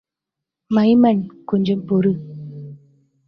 Maiman, 0.71 1.21
கொஞ்சம் 1.45 1.83
பொறு. 1.87 2.13